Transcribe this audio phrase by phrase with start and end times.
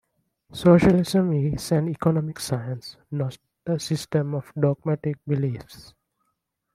[0.51, 5.93] Socialism is an economic science, not a system of dogmatic beliefs.